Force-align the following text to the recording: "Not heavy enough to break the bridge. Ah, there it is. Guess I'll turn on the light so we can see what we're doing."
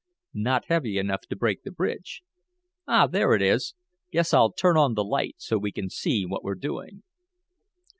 "Not 0.33 0.65
heavy 0.65 0.97
enough 0.97 1.27
to 1.29 1.35
break 1.35 1.61
the 1.61 1.69
bridge. 1.69 2.23
Ah, 2.87 3.05
there 3.05 3.35
it 3.35 3.41
is. 3.43 3.75
Guess 4.11 4.33
I'll 4.33 4.51
turn 4.51 4.75
on 4.75 4.95
the 4.95 5.03
light 5.05 5.35
so 5.37 5.59
we 5.59 5.71
can 5.71 5.91
see 5.91 6.25
what 6.25 6.43
we're 6.43 6.55
doing." 6.55 7.03